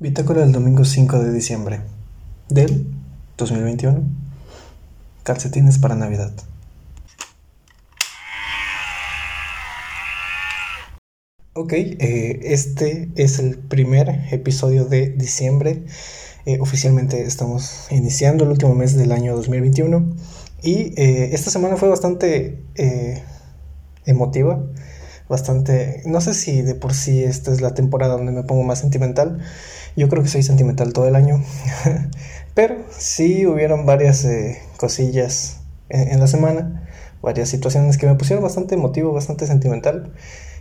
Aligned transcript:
Bitácora 0.00 0.40
del 0.40 0.50
domingo 0.50 0.84
5 0.84 1.20
de 1.20 1.32
diciembre 1.32 1.80
del 2.48 2.84
2021. 3.38 4.02
Calcetines 5.22 5.78
para 5.78 5.94
Navidad. 5.94 6.32
Ok, 11.52 11.74
eh, 11.74 12.40
este 12.42 13.08
es 13.14 13.38
el 13.38 13.56
primer 13.56 14.08
episodio 14.32 14.84
de 14.84 15.10
diciembre. 15.10 15.84
Eh, 16.44 16.58
oficialmente 16.58 17.22
estamos 17.22 17.86
iniciando 17.92 18.42
el 18.42 18.50
último 18.50 18.74
mes 18.74 18.96
del 18.96 19.12
año 19.12 19.36
2021. 19.36 20.16
Y 20.60 21.00
eh, 21.00 21.30
esta 21.32 21.52
semana 21.52 21.76
fue 21.76 21.88
bastante 21.88 22.64
emotiva 24.06 24.60
bastante, 25.34 26.00
no 26.06 26.20
sé 26.20 26.32
si 26.32 26.62
de 26.62 26.76
por 26.76 26.94
sí 26.94 27.24
esta 27.24 27.50
es 27.50 27.60
la 27.60 27.74
temporada 27.74 28.16
donde 28.16 28.30
me 28.30 28.44
pongo 28.44 28.62
más 28.62 28.78
sentimental, 28.78 29.40
yo 29.96 30.08
creo 30.08 30.22
que 30.22 30.28
soy 30.28 30.44
sentimental 30.44 30.92
todo 30.92 31.08
el 31.08 31.16
año, 31.16 31.42
pero 32.54 32.76
sí 32.96 33.44
hubieron 33.44 33.84
varias 33.84 34.24
eh, 34.24 34.60
cosillas 34.76 35.58
en, 35.88 36.20
la 36.20 36.28
semana, 36.28 36.88
varias 37.20 37.48
situaciones 37.48 37.98
que 37.98 38.06
me 38.06 38.14
pusieron 38.14 38.44
bastante 38.44 38.76
emotivo, 38.76 39.12
bastante 39.12 39.48
sentimental 39.48 40.12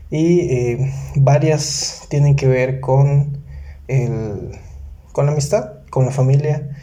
y 0.09 0.39
eh, 0.39 0.91
varias 1.17 2.07
tienen 2.09 2.35
que 2.35 2.47
ver 2.47 2.79
con 2.79 3.43
el, 3.87 4.57
con 5.11 5.27
la 5.27 5.33
amistad, 5.33 5.83
con 5.91 6.05
la 6.05 6.11
familia. 6.11 6.75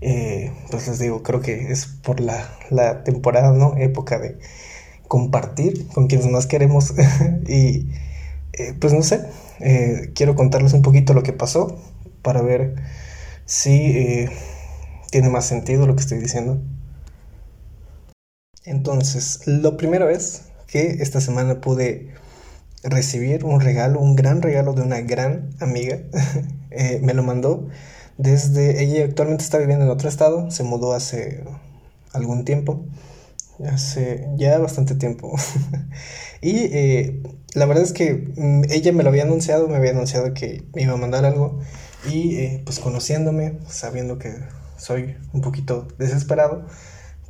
Eh, 0.00 0.50
pues 0.70 0.88
les 0.88 0.98
digo, 0.98 1.22
creo 1.22 1.40
que 1.40 1.72
es 1.72 1.86
por 1.86 2.20
la, 2.20 2.48
la 2.70 3.04
temporada, 3.04 3.52
¿no? 3.52 3.74
Época 3.76 4.18
de, 4.18 4.38
compartir 5.08 5.86
con 5.88 6.06
quienes 6.06 6.26
más 6.28 6.46
queremos 6.46 6.94
y 7.46 7.88
eh, 8.52 8.74
pues 8.78 8.92
no 8.92 9.02
sé, 9.02 9.26
eh, 9.60 10.12
quiero 10.14 10.34
contarles 10.34 10.72
un 10.72 10.82
poquito 10.82 11.14
lo 11.14 11.22
que 11.22 11.32
pasó 11.32 11.78
para 12.22 12.42
ver 12.42 12.76
si 13.44 13.70
eh, 13.70 14.30
tiene 15.10 15.28
más 15.28 15.46
sentido 15.46 15.86
lo 15.86 15.94
que 15.94 16.02
estoy 16.02 16.18
diciendo. 16.18 16.60
Entonces, 18.64 19.46
lo 19.46 19.76
primero 19.76 20.08
es 20.08 20.42
que 20.66 21.02
esta 21.02 21.20
semana 21.20 21.60
pude 21.60 22.14
recibir 22.82 23.44
un 23.44 23.60
regalo, 23.60 24.00
un 24.00 24.16
gran 24.16 24.40
regalo 24.40 24.72
de 24.72 24.82
una 24.82 25.00
gran 25.00 25.50
amiga. 25.60 25.98
me 27.02 27.14
lo 27.14 27.22
mandó 27.22 27.68
desde, 28.16 28.82
ella 28.82 29.04
actualmente 29.04 29.44
está 29.44 29.58
viviendo 29.58 29.84
en 29.84 29.90
otro 29.90 30.08
estado, 30.08 30.50
se 30.50 30.62
mudó 30.62 30.92
hace 30.92 31.42
algún 32.12 32.44
tiempo 32.44 32.84
hace 33.66 34.28
ya 34.36 34.58
bastante 34.58 34.94
tiempo. 34.94 35.36
y 36.40 36.56
eh, 36.56 37.22
la 37.54 37.66
verdad 37.66 37.84
es 37.84 37.92
que 37.92 38.32
mm, 38.36 38.64
ella 38.70 38.92
me 38.92 39.02
lo 39.02 39.10
había 39.10 39.24
anunciado, 39.24 39.68
me 39.68 39.76
había 39.76 39.90
anunciado 39.90 40.34
que 40.34 40.64
me 40.74 40.82
iba 40.82 40.94
a 40.94 40.96
mandar 40.96 41.24
algo. 41.24 41.60
Y 42.10 42.36
eh, 42.36 42.62
pues 42.64 42.80
conociéndome, 42.80 43.58
sabiendo 43.66 44.18
que 44.18 44.34
soy 44.76 45.16
un 45.32 45.40
poquito 45.40 45.88
desesperado, 45.98 46.66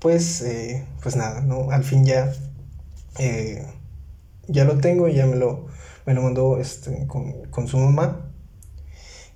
pues, 0.01 0.43
eh, 0.43 0.85
pues 1.03 1.17
nada, 1.17 1.41
¿no? 1.41 1.71
Al 1.71 1.85
fin 1.85 2.05
ya, 2.05 2.33
ya 4.49 4.65
lo 4.65 4.79
tengo, 4.79 5.09
ya 5.09 5.27
me 5.27 5.37
lo, 5.37 5.67
me 6.07 6.15
lo 6.15 6.23
mandó 6.23 6.59
este, 6.59 7.07
con, 7.07 7.45
con 7.51 7.69
su 7.69 7.79
mamá. 7.79 8.34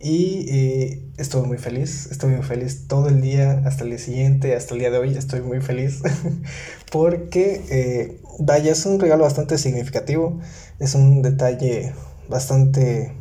Y 0.00 0.46
eh, 0.48 1.02
estoy 1.16 1.42
muy 1.42 1.58
feliz, 1.58 2.06
estoy 2.12 2.30
muy 2.30 2.44
feliz 2.44 2.86
todo 2.86 3.08
el 3.08 3.20
día, 3.20 3.62
hasta 3.66 3.82
el 3.82 3.90
día 3.90 3.98
siguiente, 3.98 4.54
hasta 4.54 4.74
el 4.74 4.80
día 4.80 4.90
de 4.92 4.98
hoy 4.98 5.16
estoy 5.16 5.40
muy 5.40 5.60
feliz 5.60 6.02
porque, 6.92 7.64
eh, 7.68 8.20
vaya, 8.38 8.70
es 8.72 8.86
un 8.86 9.00
regalo 9.00 9.24
bastante 9.24 9.58
significativo, 9.58 10.38
es 10.78 10.94
un 10.94 11.22
detalle 11.22 11.94
bastante, 12.28 13.12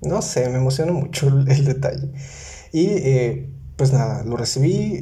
no 0.00 0.22
sé, 0.22 0.48
me 0.48 0.58
emociona 0.58 0.92
mucho 0.92 1.26
el, 1.26 1.64
detalle. 1.64 2.12
Y 2.72 2.86
eh, 2.86 3.50
pues 3.76 3.92
nada, 3.92 4.22
lo 4.22 4.36
recibí, 4.36 5.00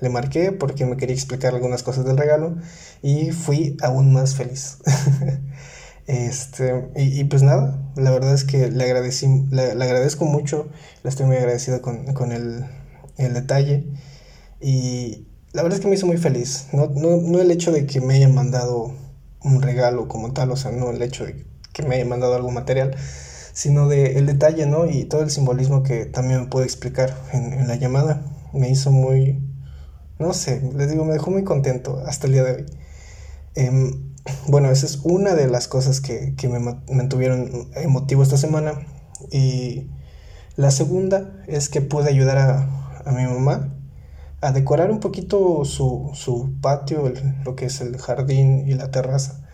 le 0.00 0.08
marqué 0.08 0.52
porque 0.52 0.86
me 0.86 0.96
quería 0.96 1.14
explicar 1.14 1.54
algunas 1.54 1.82
cosas 1.82 2.06
del 2.06 2.16
regalo 2.16 2.56
y 3.02 3.32
fui 3.32 3.76
aún 3.82 4.14
más 4.14 4.34
feliz. 4.34 4.78
Este, 6.08 6.88
y, 6.96 7.22
pues 7.24 7.42
nada, 7.42 7.78
la 7.94 8.10
verdad 8.10 8.32
es 8.32 8.44
que 8.44 8.70
le, 8.70 8.82
agradecí, 8.84 9.26
le, 9.50 9.72
agradezco 9.72 10.24
mucho, 10.24 10.70
le 11.04 11.10
estoy 11.10 11.26
muy 11.26 11.36
agradecido 11.36 11.82
con, 11.82 12.32
el, 12.32 12.64
detalle. 13.18 13.84
Y 14.58 15.26
la 15.52 15.62
verdad 15.62 15.76
es 15.76 15.82
que 15.82 15.88
me 15.88 15.96
hizo 15.96 16.06
muy 16.06 16.16
feliz. 16.16 16.68
No, 16.72 16.86
no, 16.86 17.40
el 17.40 17.50
hecho 17.50 17.72
de 17.72 17.86
que 17.86 18.00
me 18.00 18.14
hayan 18.14 18.34
mandado 18.34 18.94
un 19.42 19.60
regalo 19.60 20.08
como 20.08 20.32
tal, 20.32 20.50
o 20.50 20.56
sea, 20.56 20.72
no 20.72 20.90
el 20.90 21.02
hecho 21.02 21.26
de 21.26 21.44
que 21.74 21.82
me 21.82 21.96
hayan 21.96 22.08
mandado 22.08 22.34
algo 22.34 22.50
material, 22.50 22.96
sino 23.52 23.86
de 23.86 24.18
el 24.18 24.24
detalle, 24.24 24.64
¿no? 24.64 24.86
Y 24.88 25.04
todo 25.04 25.22
el 25.22 25.30
simbolismo 25.30 25.82
que 25.82 26.06
también 26.06 26.40
me 26.40 26.46
pude 26.46 26.64
explicar 26.64 27.14
en, 27.34 27.68
la 27.68 27.76
llamada. 27.76 28.24
Me 28.54 28.70
hizo 28.70 28.90
muy, 28.90 29.42
no 30.18 30.32
sé, 30.32 30.62
les 30.74 30.90
digo, 30.90 31.04
me 31.04 31.12
dejó 31.12 31.30
muy 31.30 31.44
contento 31.44 32.02
hasta 32.06 32.28
el 32.28 32.32
día 32.32 32.44
de 32.44 32.52
hoy. 32.52 32.66
Em, 33.56 34.07
bueno, 34.46 34.70
esa 34.70 34.86
es 34.86 35.00
una 35.02 35.34
de 35.34 35.48
las 35.48 35.68
cosas 35.68 36.00
que, 36.00 36.34
me 36.48 36.58
mantuvieron 36.58 37.68
emotivo 37.74 38.22
esta 38.22 38.36
semana. 38.36 38.72
Y 39.30 39.88
la 40.56 40.70
segunda 40.70 41.42
es 41.46 41.68
que 41.68 41.80
pude 41.80 42.08
ayudar 42.08 42.38
a, 42.38 43.12
mi 43.12 43.24
mamá 43.24 43.74
a 44.40 44.52
decorar 44.52 44.90
un 44.90 45.00
poquito 45.00 45.64
su, 45.64 46.54
patio, 46.60 47.12
lo 47.44 47.56
que 47.56 47.66
es 47.66 47.80
el 47.80 47.96
jardín 47.98 48.64
y 48.66 48.74
la 48.74 48.90
terraza. 48.90 49.44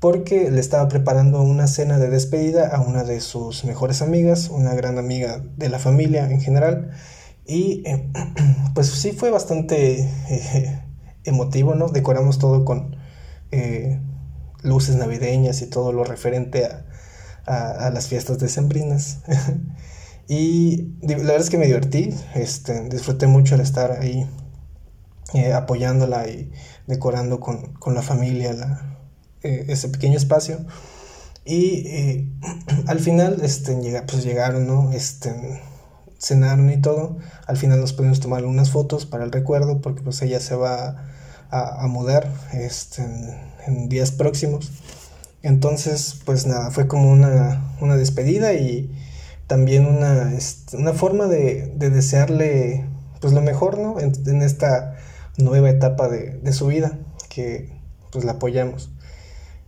Porque 0.00 0.50
le 0.50 0.60
estaba 0.60 0.88
preparando 0.88 1.42
una 1.42 1.66
cena 1.66 1.98
de 1.98 2.08
despedida 2.08 2.68
a 2.68 2.80
una 2.80 3.02
de 3.02 3.20
sus 3.20 3.64
mejores 3.64 4.00
amigas, 4.00 4.48
una 4.48 4.74
gran 4.74 4.96
amiga 4.98 5.42
de 5.56 5.68
la 5.68 5.78
familia 5.78 6.30
en 6.30 6.40
general. 6.40 6.90
Y 7.46 7.82
eh, 7.86 8.08
pues 8.74 8.88
sí 8.88 9.12
fue 9.12 9.30
bastante 9.30 10.02
eh, 10.30 10.82
emotivo, 11.24 11.74
¿no? 11.74 11.88
Decoramos 11.88 12.38
todo 12.38 12.64
con 12.64 12.96
eh, 13.50 13.98
luces 14.62 14.96
navideñas 14.96 15.62
y 15.62 15.66
todo 15.66 15.92
lo 15.92 16.04
referente 16.04 16.66
a, 16.66 17.90
las 17.92 18.08
fiestas 18.08 18.38
decembrinas. 18.38 19.20
y 20.28 20.94
la 21.00 21.16
verdad 21.16 21.36
es 21.36 21.48
que 21.48 21.56
me 21.56 21.66
divertí, 21.66 22.14
este, 22.34 22.88
disfruté 22.90 23.26
mucho 23.26 23.54
el 23.54 23.62
estar 23.62 23.92
ahí 23.92 24.28
eh, 25.32 25.52
apoyándola 25.54 26.28
y 26.28 26.50
decorando 26.86 27.40
con, 27.40 27.74
la 27.94 28.02
familia 28.02 28.96
eh, 29.42 29.64
ese 29.68 29.88
pequeño 29.88 30.16
espacio. 30.16 30.58
Y 31.44 32.28
al 32.86 32.98
final 32.98 33.38
este, 33.42 33.74
pues 34.06 34.24
llegaron, 34.24 34.66
¿no? 34.66 34.92
Este, 34.92 35.62
cenaron 36.18 36.70
y 36.70 36.80
todo. 36.80 37.16
Al 37.46 37.56
final 37.56 37.80
nos 37.80 37.92
pudimos 37.92 38.20
tomar 38.20 38.44
unas 38.44 38.70
fotos 38.70 39.06
para 39.06 39.24
el 39.24 39.32
recuerdo 39.32 39.80
porque 39.80 40.02
pues 40.02 40.20
ella 40.22 40.40
se 40.40 40.54
va 40.54 41.08
a, 41.50 41.86
mudar 41.86 42.32
este, 42.52 43.02
en, 43.66 43.88
días 43.88 44.12
próximos. 44.12 44.70
Entonces, 45.42 46.20
pues 46.24 46.46
nada, 46.46 46.70
fue 46.70 46.88
como 46.88 47.10
una, 47.10 47.74
una 47.80 47.96
despedida 47.96 48.54
y 48.54 48.90
también 49.46 49.86
una, 49.86 50.34
este, 50.34 50.76
una 50.76 50.92
forma 50.92 51.26
de, 51.26 51.72
de, 51.76 51.90
desearle 51.90 52.84
pues 53.20 53.32
lo 53.32 53.40
mejor, 53.40 53.78
¿no? 53.78 53.98
En, 54.00 54.42
esta 54.42 54.96
nueva 55.36 55.70
etapa 55.70 56.08
de, 56.08 56.38
de, 56.42 56.52
su 56.52 56.66
vida, 56.66 56.98
que 57.28 57.72
pues 58.10 58.24
la 58.24 58.32
apoyamos. 58.32 58.90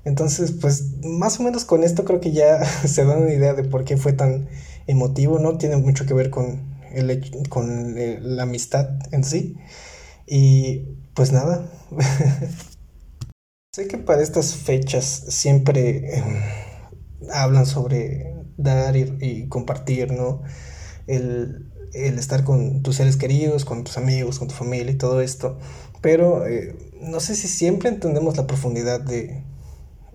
Entonces, 0.04 0.52
pues 0.52 1.02
más 1.04 1.38
o 1.40 1.42
menos 1.42 1.64
con 1.64 1.84
esto 1.84 2.04
creo 2.04 2.20
que 2.20 2.32
ya 2.32 2.64
se 2.86 3.04
dan 3.04 3.22
una 3.22 3.32
idea 3.32 3.54
de 3.54 3.64
por 3.64 3.84
qué 3.84 3.96
fue 3.96 4.12
tan 4.12 4.48
emotivo, 4.86 5.38
¿no? 5.38 5.56
Tiene 5.58 5.76
mucho 5.76 6.06
que 6.06 6.14
ver 6.14 6.30
con, 6.30 6.60
el, 6.92 7.48
con 7.48 7.96
eh, 7.96 8.18
la 8.20 8.42
amistad 8.44 8.88
en 9.12 9.24
sí. 9.24 9.56
Y 10.32 10.96
pues 11.12 11.32
nada. 11.32 11.68
sé 13.74 13.88
que 13.88 13.98
para 13.98 14.22
estas 14.22 14.54
fechas 14.54 15.04
siempre 15.04 16.18
em, 16.18 16.40
hablan 17.32 17.66
sobre 17.66 18.36
dar 18.56 18.96
y, 18.96 19.48
compartir, 19.48 20.12
¿no? 20.12 20.42
El, 21.08 21.66
estar 21.92 22.44
con 22.44 22.82
tus 22.84 22.94
seres 22.96 23.16
queridos, 23.16 23.64
con 23.64 23.82
tus 23.82 23.96
amigos, 23.96 24.38
con 24.38 24.46
tu 24.46 24.54
familia 24.54 24.92
y 24.92 24.98
todo 24.98 25.20
esto. 25.20 25.58
Pero 26.00 26.46
eh, 26.46 26.76
no 27.00 27.18
sé 27.18 27.34
si 27.34 27.48
siempre 27.48 27.88
entendemos 27.88 28.36
la 28.36 28.46
profundidad 28.46 29.00
de, 29.00 29.42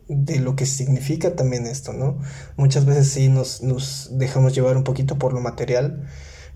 de 0.08 0.40
lo 0.40 0.56
que 0.56 0.66
significa 0.66 1.36
también 1.36 1.68
esto, 1.68 1.92
¿no? 1.92 2.20
Muchas 2.56 2.86
veces 2.86 3.10
sí 3.10 3.28
nos, 3.28 4.18
dejamos 4.18 4.56
llevar 4.56 4.78
un 4.78 4.86
poquito 4.86 5.18
por 5.18 5.34
lo 5.34 5.42
material, 5.42 6.08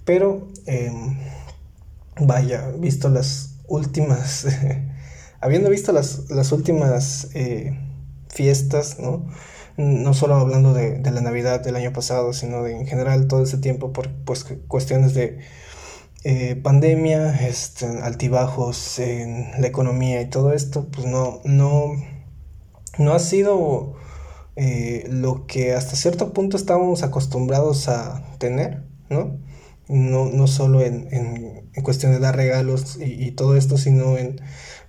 pero 0.05 0.47
em, 0.65 1.17
vaya, 2.19 2.69
visto 2.77 3.09
las 3.09 3.57
últimas, 3.67 4.47
habiendo 5.41 5.69
visto 5.69 5.91
las, 5.91 6.29
las 6.29 6.51
últimas 6.51 7.29
eh, 7.33 7.79
fiestas, 8.29 8.99
¿no? 8.99 9.25
No 9.77 10.13
solo 10.13 10.35
hablando 10.35 10.73
de, 10.73 10.99
la 10.99 11.21
Navidad 11.21 11.61
del 11.61 11.77
año 11.77 11.93
pasado, 11.93 12.33
sino 12.33 12.63
de 12.63 12.77
en 12.77 12.85
general 12.85 13.27
todo 13.27 13.43
ese 13.43 13.57
tiempo 13.57 13.93
por 13.93 14.09
pues, 14.25 14.45
cuestiones 14.67 15.13
de 15.13 15.39
eh, 16.25 16.55
pandemia, 16.61 17.47
este, 17.47 17.85
altibajos 17.85 18.99
en 18.99 19.61
la 19.61 19.67
economía 19.67 20.21
y 20.21 20.29
todo 20.29 20.51
esto, 20.51 20.89
pues 20.91 21.07
no, 21.07 21.39
no, 21.45 21.93
no 22.97 23.13
ha 23.13 23.19
sido 23.19 23.95
eh, 24.57 25.07
lo 25.09 25.47
que 25.47 25.73
hasta 25.73 25.95
cierto 25.95 26.33
punto 26.33 26.57
estábamos 26.57 27.03
acostumbrados 27.03 27.87
a 27.87 28.21
tener, 28.39 28.83
¿no? 29.09 29.37
No, 29.89 30.25
no 30.25 30.45
solo 30.45 30.81
en, 30.81 31.07
en, 31.11 31.83
cuestión 31.83 32.11
de 32.11 32.19
dar 32.19 32.35
regalos 32.35 32.99
y, 33.01 33.31
todo 33.31 33.57
esto, 33.57 33.77
sino 33.77 34.17
en 34.17 34.39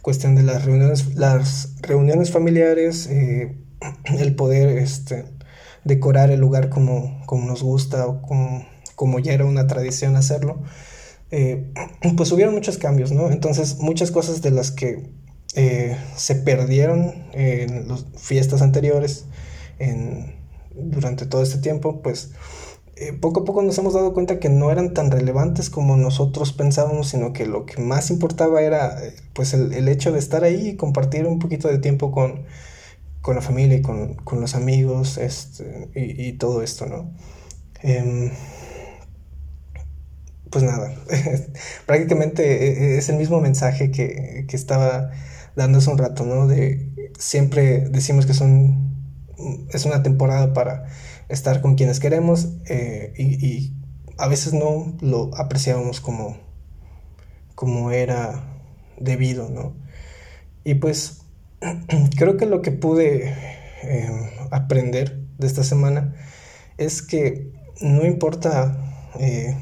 cuestión 0.02 0.35
de 0.35 0.43
las 0.43 0.67
reuniones, 0.67 1.14
las 1.14 1.75
reuniones 1.81 2.31
familiares, 2.31 3.06
eh, 3.06 3.56
el 4.19 4.35
poder 4.35 4.76
este, 4.76 5.25
decorar 5.85 6.31
el 6.31 6.41
lugar 6.41 6.69
como, 6.69 7.23
como 7.26 7.47
nos 7.47 7.62
gusta 7.62 8.06
o 8.06 8.20
como, 8.20 8.67
como 8.94 9.19
ya 9.20 9.32
era 9.32 9.47
una 9.47 9.67
tradición 9.67 10.17
hacerlo, 10.17 10.62
eh, 11.31 11.73
pues 12.17 12.31
hubieron 12.32 12.55
muchos 12.55 12.76
cambios, 12.76 13.11
¿no? 13.11 13.31
Entonces 13.31 13.79
muchas 13.79 14.11
cosas 14.11 14.43
de 14.43 14.50
las 14.50 14.70
que 14.70 15.11
eh, 15.55 15.97
se 16.14 16.37
perdieron 16.37 17.26
en 17.32 17.88
las 17.88 18.05
fiestas 18.17 18.62
anteriores, 18.62 19.25
en, 19.79 20.35
durante 20.75 21.26
todo 21.26 21.43
este 21.43 21.58
tiempo, 21.58 22.02
pues 22.02 22.32
eh, 23.00 23.14
poco 23.14 23.41
a 23.41 23.44
poco 23.47 23.62
nos 23.62 23.79
hemos 23.79 23.94
dado 23.94 24.12
cuenta 24.12 24.38
que 24.38 24.50
no 24.50 24.70
eran 24.70 24.93
tan 24.93 25.11
relevantes 25.11 25.70
como 25.70 25.97
nosotros 25.97 26.52
pensábamos, 26.52 27.08
sino 27.08 27.32
que 27.32 27.47
lo 27.47 27.64
que 27.64 27.81
más 27.81 28.11
importaba 28.11 28.61
era 28.61 28.94
pues 29.32 29.55
el, 29.55 29.88
hecho 29.88 30.12
de 30.12 30.19
estar 30.19 30.44
ahí 30.44 30.69
y 30.69 30.76
compartir 30.76 31.26
un 31.26 31.38
poquito 31.38 31.69
de 31.69 31.79
tiempo 31.79 32.12
con, 32.12 32.44
con 33.23 33.37
la 33.37 33.41
familia 33.41 33.79
y 33.79 33.82
con, 33.82 34.17
con 34.17 34.43
los 34.43 34.55
amigos 34.55 35.17
este, 35.17 35.88
y, 35.94 36.29
y, 36.29 36.32
todo 36.35 36.62
esto, 36.62 36.85
¿no? 36.87 37.11
Em, 37.82 38.32
pues 40.50 40.62
nada, 40.62 40.93
prácticamente 41.87 42.43
e, 42.43 42.97
e, 42.97 42.99
es 42.99 43.08
el 43.08 43.17
mismo 43.17 43.41
mensaje 43.41 43.91
que, 43.91 44.44
que, 44.47 44.56
estaba 44.56 45.11
dando 45.56 45.79
hace 45.79 45.91
un 45.91 45.97
rato, 45.97 46.26
¿no? 46.26 46.47
De 46.47 47.11
siempre 47.19 47.88
decimos 47.88 48.26
que 48.26 48.35
son, 48.35 48.94
es 49.73 49.87
una 49.87 50.02
temporada 50.02 50.52
para 50.52 50.85
estar 51.30 51.60
con 51.60 51.76
quienes 51.76 52.00
queremos 52.00 52.48
eh, 52.68 53.12
y, 53.16 53.72
a 54.18 54.28
veces 54.28 54.52
no 54.52 54.98
lo 55.00 55.30
apreciábamos 55.34 56.02
como, 56.02 56.36
como 57.54 57.90
era 57.90 58.44
debido, 58.98 59.48
¿no? 59.48 59.74
Y 60.62 60.74
pues 60.74 61.22
creo 62.18 62.36
que 62.36 62.44
lo 62.44 62.60
que 62.60 62.70
pude 62.70 63.34
em, 63.82 64.28
aprender 64.50 65.20
de 65.38 65.46
esta 65.46 65.64
semana 65.64 66.14
es 66.76 67.00
que 67.00 67.50
no 67.80 68.04
importa, 68.04 68.76
eh, 69.18 69.56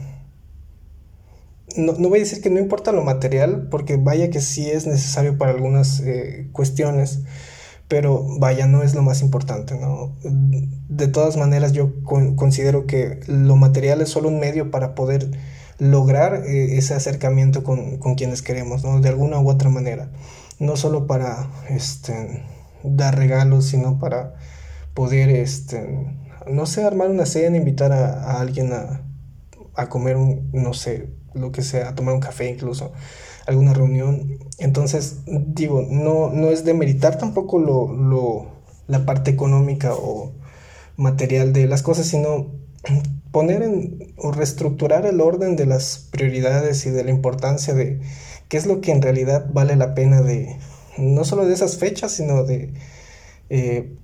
no, 1.76 1.92
voy 1.92 2.18
a 2.18 2.22
decir 2.22 2.42
que 2.42 2.50
no 2.50 2.58
importa 2.58 2.90
lo 2.90 3.02
material, 3.04 3.68
porque 3.70 3.96
vaya 3.96 4.30
que 4.30 4.40
sí 4.40 4.68
es 4.68 4.86
necesario 4.86 5.38
para 5.38 5.52
algunas 5.52 6.00
eh, 6.00 6.48
cuestiones, 6.52 7.20
pero 7.88 8.24
vaya, 8.38 8.66
no 8.66 8.82
es 8.82 8.94
lo 8.94 9.02
más 9.02 9.22
importante, 9.22 9.78
¿no? 9.78 10.14
De 10.22 11.08
todas 11.08 11.36
maneras, 11.36 11.72
yo 11.72 11.92
considero 12.04 12.86
que 12.86 13.20
lo 13.26 13.56
material 13.56 14.00
es 14.02 14.10
solo 14.10 14.28
un 14.28 14.38
medio 14.38 14.70
para 14.70 14.94
poder 14.94 15.30
lograr 15.78 16.44
eh, 16.46 16.76
ese 16.76 16.94
acercamiento 16.94 17.64
con, 17.64 17.98
con, 17.98 18.14
quienes 18.14 18.42
queremos, 18.42 18.84
¿no? 18.84 19.00
De 19.00 19.08
alguna 19.08 19.38
u 19.40 19.48
otra 19.48 19.70
manera 19.70 20.10
no 20.58 20.76
solo 20.76 21.06
para 21.06 21.50
este, 21.68 22.44
dar 22.82 23.16
regalos, 23.16 23.66
sino 23.66 23.98
para 23.98 24.34
poder, 24.94 25.30
este, 25.30 26.06
no 26.50 26.66
sé, 26.66 26.84
armar 26.84 27.10
una 27.10 27.26
cena, 27.26 27.56
invitar 27.56 27.92
a, 27.92 28.40
alguien 28.40 28.72
a, 28.72 29.02
a, 29.74 29.88
comer, 29.88 30.16
un, 30.16 30.50
no 30.52 30.74
sé, 30.74 31.10
lo 31.34 31.52
que 31.52 31.62
sea, 31.62 31.94
tomar 31.94 32.14
un 32.14 32.20
café 32.20 32.48
incluso, 32.48 32.92
alguna 33.46 33.74
reunión. 33.74 34.38
Entonces, 34.58 35.18
digo, 35.26 35.86
no, 35.88 36.30
no 36.30 36.48
es 36.48 36.64
demeritar 36.64 37.18
tampoco 37.18 37.58
lo, 37.58 37.92
lo, 37.92 38.46
la 38.86 39.04
parte 39.04 39.30
económica 39.30 39.94
o 39.94 40.32
material 40.96 41.52
de 41.52 41.66
las 41.66 41.82
cosas, 41.82 42.06
sino 42.06 42.48
poner 43.32 43.62
en, 43.62 44.14
o 44.16 44.32
reestructurar 44.32 45.06
el 45.06 45.20
orden 45.20 45.56
de 45.56 45.66
las 45.66 46.08
prioridades 46.10 46.86
y 46.86 46.90
de 46.90 47.04
la 47.04 47.10
importancia 47.10 47.74
de 47.74 48.00
qué 48.48 48.56
es 48.56 48.66
lo 48.66 48.80
que 48.80 48.92
en 48.92 49.02
realidad 49.02 49.46
vale 49.52 49.76
la 49.76 49.94
pena 49.94 50.22
de, 50.22 50.56
no 50.96 51.24
solo 51.24 51.46
de 51.46 51.54
esas 51.54 51.76
fechas, 51.76 52.12
sino 52.12 52.44
de, 52.44 52.72
eh, 53.50 53.94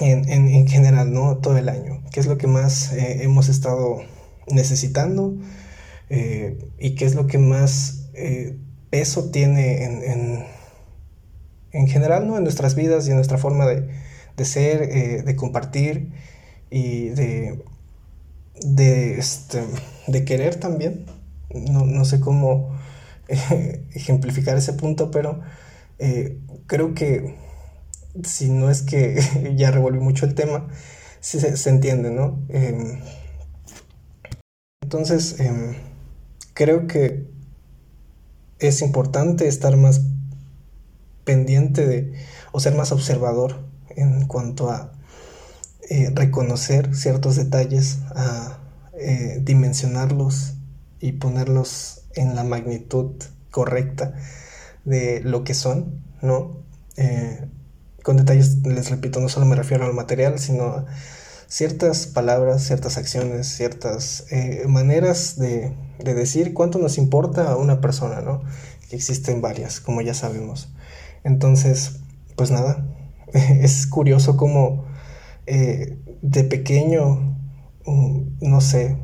en, 0.00 0.68
general, 0.68 1.12
¿no? 1.12 1.38
Todo 1.38 1.56
el 1.58 1.68
año, 1.68 2.02
qué 2.12 2.20
es 2.20 2.26
lo 2.26 2.38
que 2.38 2.46
más 2.46 2.92
eh, 2.92 3.22
hemos 3.22 3.48
estado 3.48 3.98
necesitando 4.48 5.34
eh, 6.10 6.58
y 6.78 6.94
qué 6.94 7.04
es 7.04 7.14
lo 7.14 7.26
que 7.26 7.38
más 7.38 8.10
peso 8.90 9.30
tiene 9.30 9.84
en, 9.84 10.44
en, 11.72 11.86
general, 11.86 12.26
¿no? 12.26 12.36
En 12.36 12.42
nuestras 12.42 12.74
vidas 12.74 13.06
y 13.06 13.10
en 13.10 13.16
nuestra 13.16 13.38
forma 13.38 13.66
de, 13.66 13.88
de 14.36 14.44
ser, 14.44 15.24
de 15.24 15.36
compartir 15.36 16.10
y 16.70 17.10
de, 17.10 17.62
de, 18.62 19.18
este, 19.18 19.62
de 20.06 20.24
querer 20.24 20.56
también. 20.56 21.06
No, 21.54 21.86
no 21.86 22.04
sé 22.04 22.20
cómo 22.20 22.76
ejemplificar 23.92 24.56
ese 24.56 24.72
punto, 24.72 25.10
pero 25.10 25.40
eh, 25.98 26.38
creo 26.66 26.94
que 26.94 27.34
si 28.24 28.48
no 28.48 28.70
es 28.70 28.82
que 28.82 29.54
ya 29.56 29.70
revolví 29.70 30.00
mucho 30.00 30.26
el 30.26 30.34
tema, 30.34 30.68
sí 31.20 31.38
se, 31.40 31.70
entiende, 31.70 32.10
¿no? 32.10 32.40
Em, 32.48 33.00
entonces, 34.82 35.38
em, 35.40 35.74
creo 36.58 36.88
que 36.88 37.24
es 38.58 38.82
importante 38.82 39.46
estar 39.46 39.76
más 39.76 40.00
pendiente 41.22 41.86
de, 41.86 42.14
o 42.50 42.58
ser 42.58 42.74
más 42.74 42.90
observador 42.90 43.64
en 43.90 44.26
cuanto 44.26 44.68
a 44.68 44.92
eh, 45.88 46.10
reconocer 46.12 46.96
ciertos 46.96 47.36
detalles, 47.36 48.00
a 48.10 48.58
eh, 48.94 49.38
dimensionarlos 49.40 50.54
y 50.98 51.12
ponerlos 51.12 52.02
en 52.16 52.34
la 52.34 52.42
magnitud 52.42 53.12
correcta 53.52 54.14
de 54.84 55.20
lo 55.20 55.44
que 55.44 55.54
son, 55.54 56.02
¿no? 56.22 56.56
Eh, 56.96 57.48
con 58.02 58.16
detalles, 58.16 58.66
les 58.66 58.90
repito, 58.90 59.20
no 59.20 59.28
solo 59.28 59.46
me 59.46 59.54
refiero 59.54 59.84
al 59.84 59.94
material, 59.94 60.40
sino 60.40 60.64
a 60.64 60.86
ciertas 61.48 62.06
palabras, 62.06 62.62
ciertas 62.62 62.98
acciones, 62.98 63.48
ciertas 63.48 64.26
eh, 64.30 64.64
maneras 64.68 65.38
de, 65.38 65.74
de, 65.98 66.14
decir 66.14 66.54
cuánto 66.54 66.78
nos 66.78 66.98
importa 66.98 67.50
a 67.50 67.56
una 67.56 67.80
persona, 67.80 68.20
¿no? 68.20 68.42
Que 68.88 68.96
existen 68.96 69.40
varias, 69.40 69.80
como 69.80 70.00
ya 70.02 70.14
sabemos. 70.14 70.72
Entonces, 71.24 72.00
pues 72.36 72.50
nada, 72.50 72.86
es 73.32 73.86
curioso 73.86 74.36
como 74.36 74.86
eh, 75.46 75.98
de 76.22 76.44
pequeño, 76.44 77.36
mm, 77.86 78.38
no 78.40 78.60
sé, 78.60 78.98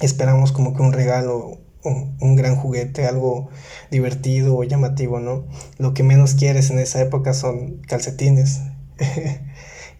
esperamos 0.00 0.52
como 0.52 0.74
que 0.74 0.82
un 0.82 0.92
regalo 0.92 1.58
un, 1.82 2.36
gran 2.36 2.56
juguete, 2.56 3.06
algo 3.06 3.48
divertido 3.90 4.56
o 4.56 4.64
llamativo, 4.64 5.18
¿no? 5.18 5.46
Lo 5.78 5.94
que 5.94 6.02
menos 6.02 6.34
quieres 6.34 6.70
en 6.70 6.78
esa 6.78 7.00
época 7.00 7.32
son 7.32 7.78
calcetines. 7.86 8.60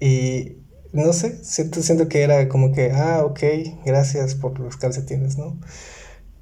y 0.00 0.59
no 0.92 1.12
sé, 1.12 1.44
siento, 1.44 1.82
siento 1.82 2.08
que 2.08 2.22
era 2.22 2.48
como 2.48 2.72
que, 2.72 2.92
ah, 2.92 3.24
ok, 3.24 3.40
gracias 3.84 4.34
por 4.34 4.58
los 4.58 4.76
calcetines, 4.76 5.38
¿no? 5.38 5.58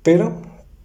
Pero 0.02 0.43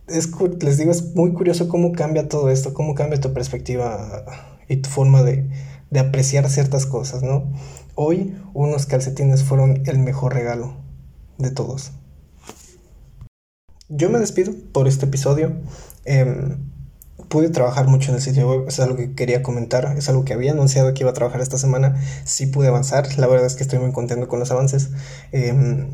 es, 0.08 0.30
les 0.62 0.78
digo, 0.78 0.92
es 0.92 1.16
muy 1.16 1.34
curioso 1.34 1.68
cómo 1.68 1.92
cambia 1.94 2.30
todo 2.30 2.50
esto, 2.50 2.74
cómo 2.74 2.96
cambia 2.96 3.20
tu 3.20 3.34
perspectiva 3.34 4.26
y 4.68 4.78
tu 4.78 4.90
forma 4.90 5.24
de, 5.24 5.50
de 5.92 6.00
apreciar 6.00 6.50
ciertas 6.50 6.86
cosas, 6.86 7.24
¿no? 7.24 7.52
Hoy 7.96 8.36
unos 8.54 8.86
calcetines 8.86 9.44
fueron 9.44 9.84
el 9.86 10.00
mejor 10.00 10.34
regalo 10.34 10.76
de 11.38 11.52
todos 11.52 11.94
yo 13.96 14.10
me 14.10 14.20
despido 14.20 14.54
por 14.72 14.88
este 14.88 15.06
episodio. 15.06 15.54
Em, 16.06 16.73
pude 17.34 17.50
trabajar 17.50 17.88
mucho 17.88 18.12
en 18.12 18.18
el 18.18 18.22
sitio 18.22 18.48
web, 18.48 18.66
es 18.68 18.80
algo 18.80 18.96
que 18.96 19.16
quería 19.16 19.42
comentar, 19.42 19.98
es 19.98 20.08
algo 20.08 20.24
que 20.24 20.34
había 20.34 20.52
anunciado 20.52 20.94
que 20.94 21.02
iba 21.02 21.10
a 21.10 21.16
trabajar 21.16 21.42
esta 21.42 21.58
semana, 21.58 22.00
sí 22.26 22.46
pude 22.46 22.68
avanzar, 22.68 23.18
la 23.18 23.26
verdad 23.26 23.48
es 23.48 23.56
que 23.56 23.64
estoy 23.64 23.80
muy 23.80 23.92
contento 23.92 24.28
con 24.28 24.40
los 24.40 24.52
avances. 24.52 24.92
Em, 25.32 25.88